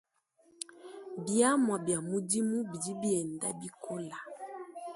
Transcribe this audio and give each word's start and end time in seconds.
Biamu 1.23 1.73
bia 1.85 1.99
mudimu 2.09 2.57
bidi 2.69 2.93
bienda 3.01 3.47
bikola. 3.59 4.17